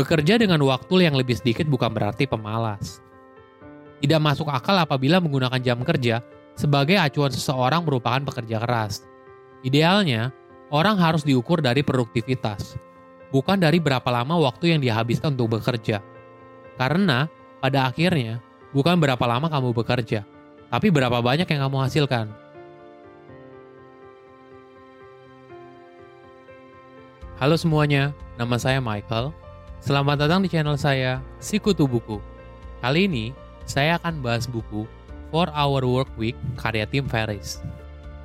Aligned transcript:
Bekerja 0.00 0.40
dengan 0.40 0.64
waktu 0.64 1.04
yang 1.04 1.12
lebih 1.12 1.36
sedikit 1.36 1.68
bukan 1.68 1.92
berarti 1.92 2.24
pemalas. 2.24 3.04
Tidak 4.00 4.16
masuk 4.16 4.48
akal 4.48 4.72
apabila 4.80 5.20
menggunakan 5.20 5.60
jam 5.60 5.76
kerja 5.84 6.24
sebagai 6.56 6.96
acuan 6.96 7.28
seseorang 7.28 7.84
merupakan 7.84 8.24
pekerja 8.24 8.64
keras. 8.64 9.04
Idealnya, 9.60 10.32
orang 10.72 10.96
harus 10.96 11.20
diukur 11.20 11.60
dari 11.60 11.84
produktivitas, 11.84 12.80
bukan 13.28 13.60
dari 13.60 13.76
berapa 13.76 14.08
lama 14.08 14.40
waktu 14.40 14.72
yang 14.72 14.80
dihabiskan 14.80 15.36
untuk 15.36 15.60
bekerja. 15.60 16.00
Karena, 16.80 17.28
pada 17.60 17.92
akhirnya, 17.92 18.40
bukan 18.72 18.96
berapa 18.96 19.24
lama 19.28 19.52
kamu 19.52 19.76
bekerja, 19.84 20.24
tapi 20.72 20.88
berapa 20.88 21.20
banyak 21.20 21.44
yang 21.44 21.68
kamu 21.68 21.76
hasilkan. 21.76 22.32
Halo 27.36 27.60
semuanya, 27.60 28.16
nama 28.40 28.56
saya 28.56 28.80
Michael. 28.80 29.49
Selamat 29.80 30.20
datang 30.20 30.44
di 30.44 30.52
channel 30.52 30.76
saya, 30.76 31.24
Sikutu 31.40 31.88
Buku. 31.88 32.20
Kali 32.84 33.08
ini, 33.08 33.32
saya 33.64 33.96
akan 33.96 34.20
bahas 34.20 34.44
buku 34.44 34.84
For 35.32 35.48
Our 35.56 35.88
Work 35.88 36.12
Week 36.20 36.36
karya 36.60 36.84
Tim 36.84 37.08
Ferriss. 37.08 37.64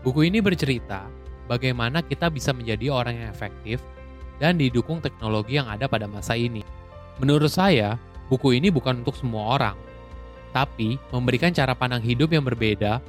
Buku 0.04 0.28
ini 0.28 0.44
bercerita 0.44 1.08
bagaimana 1.48 2.04
kita 2.04 2.28
bisa 2.28 2.52
menjadi 2.52 2.92
orang 2.92 3.24
yang 3.24 3.32
efektif 3.32 3.80
dan 4.36 4.60
didukung 4.60 5.00
teknologi 5.00 5.56
yang 5.56 5.72
ada 5.72 5.88
pada 5.88 6.12
masa 6.12 6.36
ini. 6.36 6.60
Menurut 7.24 7.48
saya, 7.48 7.96
buku 8.28 8.60
ini 8.60 8.68
bukan 8.68 9.08
untuk 9.08 9.16
semua 9.16 9.56
orang, 9.56 9.80
tapi 10.52 11.00
memberikan 11.16 11.56
cara 11.56 11.72
pandang 11.72 12.04
hidup 12.04 12.36
yang 12.36 12.44
berbeda 12.44 13.00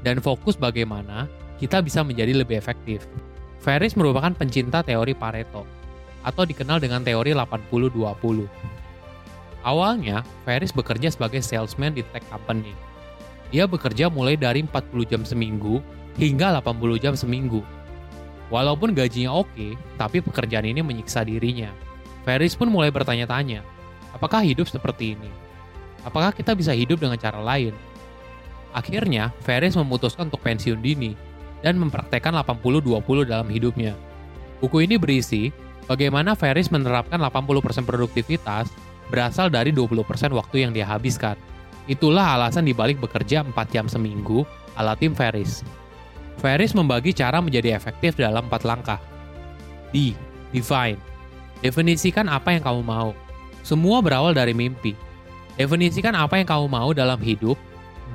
dan 0.00 0.16
fokus 0.24 0.56
bagaimana 0.56 1.28
kita 1.60 1.84
bisa 1.84 2.00
menjadi 2.00 2.40
lebih 2.40 2.56
efektif. 2.56 3.04
Ferris 3.60 4.00
merupakan 4.00 4.32
pencinta 4.32 4.80
teori 4.80 5.12
Pareto, 5.12 5.81
atau 6.22 6.46
dikenal 6.46 6.78
dengan 6.78 7.02
teori 7.02 7.34
80-20. 7.34 8.46
Awalnya, 9.62 10.26
Ferris 10.42 10.74
bekerja 10.74 11.10
sebagai 11.14 11.38
salesman 11.38 11.94
di 11.94 12.02
tech 12.10 12.26
company. 12.26 12.74
Dia 13.54 13.68
bekerja 13.70 14.10
mulai 14.10 14.34
dari 14.34 14.66
40 14.66 15.06
jam 15.06 15.22
seminggu 15.22 15.78
hingga 16.18 16.58
80 16.58 16.98
jam 16.98 17.14
seminggu. 17.14 17.62
Walaupun 18.50 18.92
gajinya 18.92 19.32
oke, 19.32 19.78
tapi 19.96 20.18
pekerjaan 20.20 20.66
ini 20.66 20.82
menyiksa 20.82 21.24
dirinya. 21.24 21.70
Ferris 22.26 22.58
pun 22.58 22.68
mulai 22.68 22.90
bertanya-tanya, 22.90 23.62
apakah 24.12 24.42
hidup 24.42 24.66
seperti 24.66 25.14
ini? 25.14 25.30
Apakah 26.02 26.34
kita 26.34 26.52
bisa 26.58 26.74
hidup 26.74 26.98
dengan 26.98 27.18
cara 27.18 27.38
lain? 27.38 27.72
Akhirnya, 28.74 29.30
Ferris 29.44 29.78
memutuskan 29.78 30.26
untuk 30.26 30.42
pensiun 30.42 30.80
dini 30.82 31.14
dan 31.62 31.78
mempraktekkan 31.78 32.34
80-20 32.42 33.30
dalam 33.30 33.46
hidupnya. 33.46 33.94
Buku 34.58 34.82
ini 34.82 34.98
berisi 34.98 35.54
bagaimana 35.86 36.34
Ferris 36.34 36.70
menerapkan 36.70 37.18
80% 37.18 37.86
produktivitas 37.86 38.68
berasal 39.12 39.52
dari 39.52 39.70
20% 39.74 40.02
waktu 40.32 40.56
yang 40.64 40.72
dia 40.72 40.88
habiskan. 40.88 41.36
Itulah 41.90 42.38
alasan 42.38 42.64
dibalik 42.64 43.02
bekerja 43.02 43.42
4 43.42 43.52
jam 43.74 43.86
seminggu 43.90 44.46
ala 44.78 44.94
tim 44.94 45.12
Ferris. 45.12 45.66
Ferris 46.40 46.72
membagi 46.72 47.12
cara 47.12 47.42
menjadi 47.42 47.76
efektif 47.76 48.16
dalam 48.16 48.48
4 48.48 48.64
langkah. 48.64 49.00
D. 49.92 50.16
Define. 50.54 50.96
Definisikan 51.60 52.26
apa 52.26 52.54
yang 52.56 52.64
kamu 52.64 52.82
mau. 52.82 53.12
Semua 53.62 54.02
berawal 54.02 54.34
dari 54.34 54.56
mimpi. 54.56 54.96
Definisikan 55.60 56.16
apa 56.16 56.40
yang 56.40 56.48
kamu 56.48 56.66
mau 56.66 56.90
dalam 56.96 57.20
hidup 57.20 57.54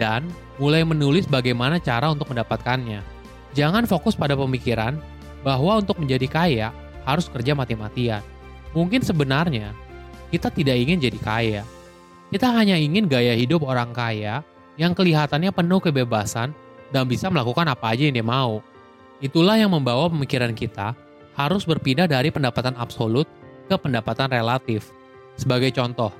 dan 0.01 0.25
mulai 0.57 0.81
menulis 0.81 1.29
bagaimana 1.29 1.77
cara 1.77 2.09
untuk 2.09 2.33
mendapatkannya. 2.33 2.99
Jangan 3.53 3.85
fokus 3.85 4.17
pada 4.17 4.33
pemikiran 4.33 4.97
bahwa 5.45 5.79
untuk 5.79 6.01
menjadi 6.01 6.27
kaya 6.27 6.69
harus 7.07 7.31
kerja 7.31 7.55
mati-matian. 7.55 8.19
Mungkin 8.75 8.99
sebenarnya 8.99 9.71
kita 10.27 10.51
tidak 10.51 10.75
ingin 10.75 10.99
jadi 10.99 11.19
kaya. 11.23 11.63
Kita 12.27 12.51
hanya 12.51 12.75
ingin 12.75 13.07
gaya 13.07 13.31
hidup 13.39 13.63
orang 13.63 13.95
kaya 13.95 14.43
yang 14.75 14.91
kelihatannya 14.91 15.55
penuh 15.55 15.79
kebebasan 15.79 16.51
dan 16.91 17.07
bisa 17.07 17.31
melakukan 17.31 17.71
apa 17.71 17.95
aja 17.95 18.11
yang 18.11 18.19
dia 18.19 18.27
mau. 18.27 18.59
Itulah 19.23 19.55
yang 19.55 19.71
membawa 19.71 20.11
pemikiran 20.11 20.51
kita 20.51 20.91
harus 21.39 21.63
berpindah 21.63 22.05
dari 22.11 22.27
pendapatan 22.27 22.75
absolut 22.75 23.25
ke 23.71 23.75
pendapatan 23.79 24.27
relatif. 24.27 24.91
Sebagai 25.39 25.71
contoh, 25.71 26.11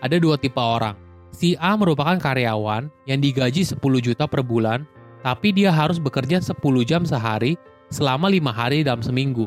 ada 0.00 0.16
dua 0.16 0.40
tipe 0.40 0.58
orang. 0.58 0.96
Si 1.30 1.54
A 1.60 1.78
merupakan 1.78 2.18
karyawan 2.18 2.90
yang 3.06 3.22
digaji 3.22 3.62
10 3.62 3.78
juta 4.02 4.26
per 4.26 4.42
bulan 4.42 4.82
tapi 5.22 5.54
dia 5.54 5.70
harus 5.70 6.02
bekerja 6.02 6.42
10 6.42 6.58
jam 6.82 7.06
sehari 7.06 7.54
selama 7.92 8.26
lima 8.26 8.50
hari 8.50 8.82
dalam 8.82 9.04
seminggu. 9.04 9.46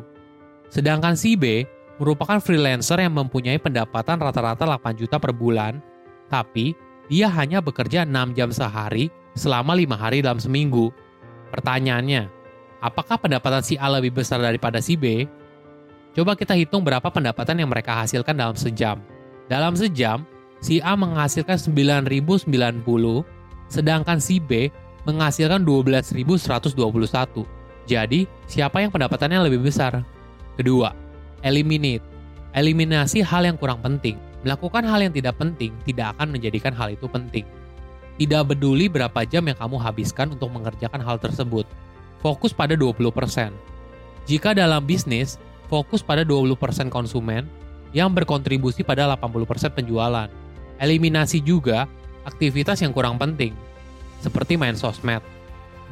Sedangkan 0.73 1.13
si 1.13 1.37
B 1.37 1.69
merupakan 2.01 2.41
freelancer 2.41 2.97
yang 2.97 3.13
mempunyai 3.13 3.61
pendapatan 3.61 4.17
rata-rata 4.17 4.65
8 4.65 4.97
juta 4.97 5.21
per 5.21 5.29
bulan, 5.29 5.77
tapi 6.33 6.73
dia 7.05 7.29
hanya 7.29 7.61
bekerja 7.61 8.09
6 8.09 8.33
jam 8.33 8.49
sehari 8.49 9.13
selama 9.37 9.77
lima 9.77 9.93
hari 9.93 10.25
dalam 10.25 10.41
seminggu. 10.41 10.89
Pertanyaannya, 11.53 12.25
apakah 12.81 13.21
pendapatan 13.21 13.61
si 13.61 13.77
A 13.77 13.85
lebih 13.93 14.17
besar 14.17 14.41
daripada 14.41 14.81
si 14.81 14.97
B? 14.97 15.29
Coba 16.17 16.33
kita 16.33 16.57
hitung 16.57 16.81
berapa 16.81 17.05
pendapatan 17.05 17.61
yang 17.61 17.69
mereka 17.69 17.93
hasilkan 18.01 18.33
dalam 18.33 18.57
sejam. 18.57 18.97
Dalam 19.45 19.77
sejam, 19.77 20.25
si 20.57 20.81
A 20.81 20.97
menghasilkan 20.97 21.61
9.090, 21.61 22.49
sedangkan 23.69 24.17
si 24.17 24.41
B 24.41 24.73
menghasilkan 25.05 25.61
12.121. 25.61 27.45
Jadi, 27.85 28.25
siapa 28.49 28.81
yang 28.81 28.89
pendapatannya 28.89 29.45
lebih 29.45 29.69
besar? 29.69 30.01
Kedua, 30.59 30.93
eliminate. 31.41 32.05
Eliminasi 32.53 33.25
hal 33.25 33.49
yang 33.49 33.57
kurang 33.57 33.81
penting. 33.81 34.21
Melakukan 34.45 34.85
hal 34.85 34.99
yang 35.01 35.13
tidak 35.15 35.39
penting 35.39 35.73
tidak 35.87 36.13
akan 36.17 36.35
menjadikan 36.35 36.75
hal 36.75 36.93
itu 36.93 37.07
penting. 37.09 37.47
Tidak 38.19 38.43
peduli 38.45 38.85
berapa 38.91 39.25
jam 39.25 39.41
yang 39.49 39.57
kamu 39.57 39.81
habiskan 39.81 40.35
untuk 40.35 40.53
mengerjakan 40.53 41.01
hal 41.01 41.17
tersebut. 41.17 41.65
Fokus 42.21 42.53
pada 42.53 42.77
20%. 42.77 43.01
Jika 44.29 44.53
dalam 44.53 44.85
bisnis, 44.85 45.41
fokus 45.67 46.05
pada 46.05 46.21
20% 46.21 46.93
konsumen 46.93 47.49
yang 47.91 48.13
berkontribusi 48.13 48.85
pada 48.85 49.09
80% 49.17 49.73
penjualan. 49.73 50.29
Eliminasi 50.77 51.41
juga 51.41 51.89
aktivitas 52.27 52.81
yang 52.81 52.91
kurang 52.91 53.17
penting, 53.17 53.53
seperti 54.19 54.55
main 54.55 54.77
sosmed, 54.77 55.21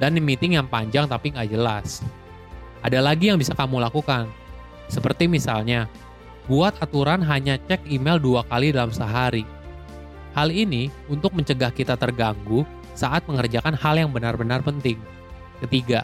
dan 0.02 0.18
meeting 0.18 0.58
yang 0.58 0.68
panjang 0.68 1.06
tapi 1.06 1.32
nggak 1.32 1.52
jelas. 1.52 2.02
Ada 2.82 2.98
lagi 3.04 3.30
yang 3.30 3.38
bisa 3.38 3.54
kamu 3.54 3.78
lakukan, 3.78 4.26
seperti 4.92 5.32
misalnya, 5.32 5.88
buat 6.52 6.76
aturan 6.84 7.24
hanya 7.24 7.56
cek 7.56 7.88
email 7.88 8.20
dua 8.20 8.44
kali 8.44 8.76
dalam 8.76 8.92
sehari. 8.92 9.48
Hal 10.36 10.52
ini 10.52 10.92
untuk 11.08 11.32
mencegah 11.32 11.72
kita 11.72 11.96
terganggu 11.96 12.68
saat 12.92 13.24
mengerjakan 13.24 13.72
hal 13.72 13.96
yang 13.96 14.12
benar-benar 14.12 14.60
penting. 14.60 15.00
Ketiga, 15.64 16.04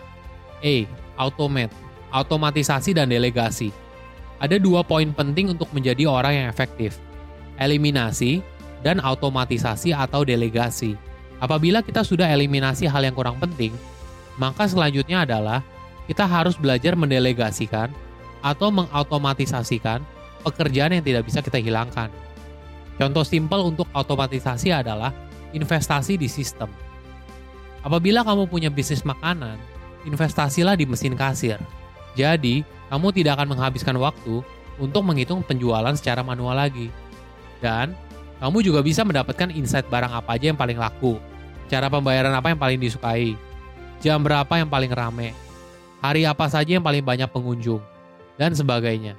E. 0.64 0.88
Automate, 1.20 1.76
automatisasi 2.16 2.96
dan 2.96 3.12
delegasi. 3.12 3.76
Ada 4.40 4.56
dua 4.56 4.88
poin 4.88 5.12
penting 5.12 5.52
untuk 5.52 5.68
menjadi 5.76 6.08
orang 6.08 6.34
yang 6.40 6.48
efektif. 6.48 6.96
Eliminasi 7.60 8.40
dan 8.86 9.04
automatisasi 9.04 9.92
atau 9.92 10.24
delegasi. 10.24 10.96
Apabila 11.44 11.84
kita 11.84 12.06
sudah 12.08 12.30
eliminasi 12.30 12.88
hal 12.88 13.04
yang 13.04 13.18
kurang 13.18 13.42
penting, 13.42 13.74
maka 14.38 14.70
selanjutnya 14.70 15.26
adalah 15.26 15.66
kita 16.06 16.24
harus 16.24 16.56
belajar 16.56 16.94
mendelegasikan 16.94 17.90
atau 18.42 18.70
mengautomatisasikan 18.70 20.02
pekerjaan 20.46 20.96
yang 20.96 21.04
tidak 21.04 21.24
bisa 21.28 21.40
kita 21.44 21.60
hilangkan. 21.60 22.12
Contoh 22.98 23.22
simpel 23.22 23.62
untuk 23.62 23.86
otomatisasi 23.94 24.74
adalah 24.74 25.14
investasi 25.54 26.18
di 26.18 26.26
sistem. 26.26 26.70
Apabila 27.86 28.26
kamu 28.26 28.50
punya 28.50 28.70
bisnis 28.74 29.06
makanan, 29.06 29.56
investasilah 30.04 30.74
di 30.74 30.90
mesin 30.90 31.14
kasir. 31.14 31.62
Jadi, 32.18 32.66
kamu 32.90 33.14
tidak 33.14 33.38
akan 33.38 33.54
menghabiskan 33.54 33.96
waktu 34.02 34.42
untuk 34.82 35.06
menghitung 35.06 35.46
penjualan 35.46 35.94
secara 35.94 36.26
manual 36.26 36.58
lagi. 36.58 36.90
Dan 37.62 37.94
kamu 38.42 38.66
juga 38.66 38.82
bisa 38.82 39.06
mendapatkan 39.06 39.54
insight 39.54 39.86
barang 39.90 40.14
apa 40.14 40.38
aja 40.38 40.54
yang 40.54 40.60
paling 40.60 40.78
laku, 40.78 41.22
cara 41.70 41.90
pembayaran 41.90 42.34
apa 42.34 42.54
yang 42.54 42.60
paling 42.60 42.80
disukai, 42.82 43.34
jam 44.02 44.22
berapa 44.22 44.50
yang 44.58 44.70
paling 44.70 44.94
rame, 44.94 45.34
hari 46.02 46.26
apa 46.26 46.46
saja 46.46 46.78
yang 46.78 46.86
paling 46.86 47.02
banyak 47.02 47.30
pengunjung, 47.30 47.82
dan 48.38 48.54
sebagainya. 48.54 49.18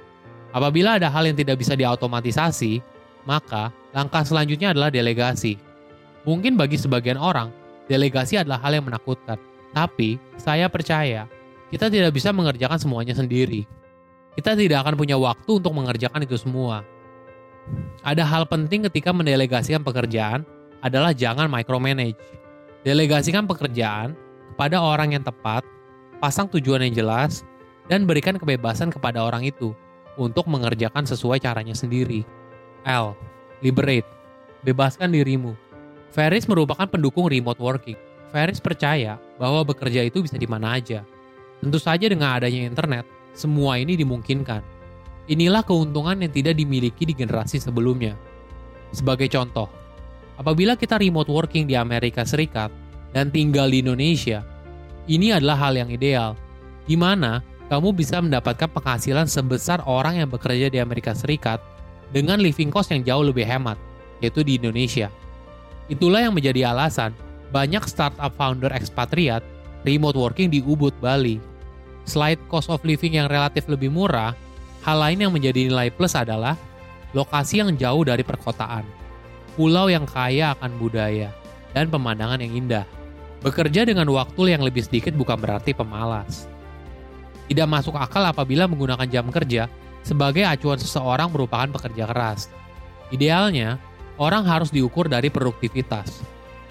Apabila 0.49 0.97
ada 0.97 1.11
hal 1.11 1.29
yang 1.29 1.37
tidak 1.37 1.61
bisa 1.61 1.77
diautomatisasi, 1.77 2.81
maka 3.27 3.69
langkah 3.93 4.25
selanjutnya 4.25 4.73
adalah 4.73 4.89
delegasi. 4.89 5.61
Mungkin 6.25 6.57
bagi 6.57 6.79
sebagian 6.79 7.21
orang, 7.21 7.53
delegasi 7.85 8.41
adalah 8.41 8.57
hal 8.65 8.73
yang 8.79 8.89
menakutkan. 8.89 9.37
Tapi, 9.69 10.17
saya 10.41 10.65
percaya, 10.65 11.29
kita 11.69 11.85
tidak 11.93 12.17
bisa 12.17 12.33
mengerjakan 12.33 12.81
semuanya 12.81 13.13
sendiri. 13.13 13.69
Kita 14.33 14.57
tidak 14.57 14.81
akan 14.87 14.97
punya 14.97 15.19
waktu 15.21 15.61
untuk 15.61 15.73
mengerjakan 15.77 16.25
itu 16.25 16.33
semua. 16.39 16.81
Ada 18.01 18.25
hal 18.25 18.49
penting 18.49 18.89
ketika 18.89 19.13
mendelegasikan 19.13 19.85
pekerjaan 19.85 20.41
adalah 20.81 21.13
jangan 21.13 21.45
micromanage. 21.45 22.17
Delegasikan 22.81 23.45
pekerjaan 23.45 24.17
kepada 24.55 24.81
orang 24.81 25.13
yang 25.13 25.21
tepat, 25.21 25.61
pasang 26.17 26.49
tujuan 26.49 26.81
yang 26.89 27.05
jelas, 27.05 27.45
dan 27.89 28.05
berikan 28.05 28.37
kebebasan 28.37 28.93
kepada 28.93 29.25
orang 29.25 29.43
itu 29.43 29.73
untuk 30.15 30.45
mengerjakan 30.45 31.03
sesuai 31.03 31.41
caranya 31.41 31.73
sendiri. 31.73 32.23
L. 32.85 33.17
Liberate. 33.59 34.07
Bebaskan 34.63 35.11
dirimu. 35.11 35.57
Ferris 36.13 36.45
merupakan 36.45 36.85
pendukung 36.85 37.27
remote 37.27 37.59
working. 37.59 37.97
Ferris 38.29 38.61
percaya 38.61 39.17
bahwa 39.41 39.65
bekerja 39.65 40.05
itu 40.05 40.21
bisa 40.21 40.37
di 40.37 40.45
mana 40.45 40.77
aja. 40.77 41.01
Tentu 41.59 41.81
saja 41.81 42.05
dengan 42.05 42.37
adanya 42.37 42.63
internet, 42.69 43.03
semua 43.33 43.81
ini 43.81 43.97
dimungkinkan. 43.97 44.61
Inilah 45.29 45.61
keuntungan 45.65 46.17
yang 46.21 46.31
tidak 46.33 46.57
dimiliki 46.57 47.05
di 47.05 47.13
generasi 47.13 47.61
sebelumnya. 47.61 48.17
Sebagai 48.89 49.29
contoh, 49.29 49.69
apabila 50.37 50.73
kita 50.73 50.97
remote 50.97 51.29
working 51.29 51.69
di 51.69 51.77
Amerika 51.77 52.25
Serikat 52.25 52.73
dan 53.13 53.29
tinggal 53.29 53.69
di 53.69 53.85
Indonesia, 53.85 54.41
ini 55.05 55.33
adalah 55.33 55.69
hal 55.69 55.77
yang 55.77 55.89
ideal, 55.93 56.33
di 56.89 56.97
mana 56.97 57.41
kamu 57.69 57.93
bisa 57.93 58.17
mendapatkan 58.17 58.67
penghasilan 58.67 59.29
sebesar 59.29 59.85
orang 59.85 60.25
yang 60.25 60.29
bekerja 60.29 60.73
di 60.73 60.81
Amerika 60.81 61.13
Serikat 61.13 61.61
dengan 62.09 62.41
living 62.41 62.73
cost 62.73 62.89
yang 62.89 63.05
jauh 63.05 63.21
lebih 63.21 63.45
hemat, 63.45 63.77
yaitu 64.19 64.41
di 64.41 64.57
Indonesia. 64.57 65.13
Itulah 65.85 66.25
yang 66.25 66.33
menjadi 66.33 66.73
alasan 66.73 67.13
banyak 67.53 67.85
startup 67.85 68.33
founder 68.33 68.73
ekspatriat 68.73 69.45
remote 69.85 70.17
working 70.17 70.49
di 70.49 70.65
Ubud, 70.65 70.97
Bali. 70.97 71.37
Selain 72.09 72.41
cost 72.49 72.73
of 72.73 72.81
living 72.81 73.21
yang 73.21 73.29
relatif 73.29 73.69
lebih 73.69 73.93
murah, 73.93 74.33
hal 74.81 74.97
lain 74.97 75.29
yang 75.29 75.33
menjadi 75.33 75.69
nilai 75.69 75.93
plus 75.93 76.17
adalah 76.17 76.57
lokasi 77.13 77.61
yang 77.61 77.73
jauh 77.77 78.01
dari 78.01 78.25
perkotaan, 78.25 78.85
pulau 79.53 79.89
yang 79.93 80.09
kaya 80.09 80.57
akan 80.57 80.73
budaya, 80.81 81.29
dan 81.77 81.89
pemandangan 81.89 82.41
yang 82.41 82.65
indah. 82.65 82.85
Bekerja 83.45 83.85
dengan 83.85 84.09
waktu 84.09 84.57
yang 84.57 84.65
lebih 84.65 84.83
sedikit 84.83 85.13
bukan 85.13 85.37
berarti 85.37 85.71
pemalas. 85.71 86.49
Tidak 87.49 87.65
masuk 87.65 87.97
akal 87.97 88.21
apabila 88.29 88.69
menggunakan 88.69 89.09
jam 89.09 89.25
kerja 89.33 89.65
sebagai 90.05 90.45
acuan 90.45 90.77
seseorang 90.77 91.33
merupakan 91.33 91.65
pekerja 91.73 92.05
keras. 92.05 92.45
Idealnya, 93.09 93.81
orang 94.21 94.45
harus 94.45 94.69
diukur 94.69 95.09
dari 95.09 95.33
produktivitas, 95.33 96.21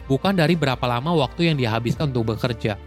bukan 0.07 0.39
dari 0.39 0.55
berapa 0.55 0.83
lama 0.87 1.19
waktu 1.19 1.51
yang 1.51 1.57
dihabiskan 1.59 2.15
untuk 2.15 2.39
bekerja. 2.39 2.79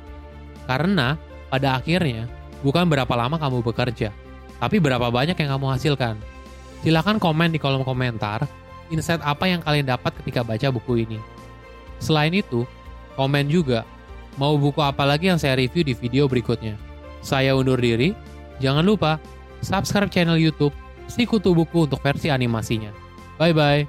Karena, 0.64 1.20
pada 1.52 1.76
akhirnya, 1.76 2.32
bukan 2.64 2.88
berapa 2.88 3.12
lama 3.12 3.36
kamu 3.36 3.60
bekerja, 3.60 4.16
tapi 4.64 4.80
berapa 4.80 5.12
banyak 5.12 5.36
yang 5.36 5.50
kamu 5.60 5.68
hasilkan. 5.76 6.16
Silahkan 6.80 7.20
komen 7.20 7.52
di 7.52 7.60
kolom 7.60 7.84
komentar, 7.84 8.48
insight 8.88 9.20
apa 9.22 9.52
yang 9.52 9.60
kalian 9.60 9.84
dapat 9.84 10.16
ketika 10.24 10.48
baca 10.48 10.72
buku 10.72 11.04
ini. 11.04 11.20
Selain 12.00 12.32
itu, 12.32 12.64
komen 13.20 13.52
juga, 13.52 13.84
mau 14.40 14.56
buku 14.56 14.80
apa 14.80 15.04
lagi 15.04 15.28
yang 15.28 15.38
saya 15.38 15.60
review 15.60 15.84
di 15.84 15.94
video 15.94 16.26
berikutnya. 16.32 16.91
Saya 17.21 17.53
undur 17.56 17.77
diri. 17.77 18.13
Jangan 18.62 18.85
lupa 18.85 19.18
subscribe 19.62 20.09
channel 20.09 20.38
YouTube 20.38 20.73
Sikutu 21.09 21.53
Buku 21.53 21.89
untuk 21.89 22.01
versi 22.01 22.29
animasinya. 22.29 22.94
Bye 23.38 23.53
bye. 23.53 23.81